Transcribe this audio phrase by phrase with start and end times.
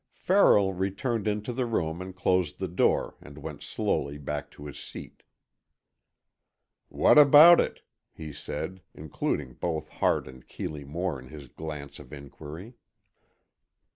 [0.15, 4.79] Farrell returned into the room and closed the door, and went slowly back to his
[4.79, 5.21] seat.
[6.89, 12.11] "What about it?" he said, including both Hart and Keeley Moore in his glance of
[12.11, 12.73] inquiry.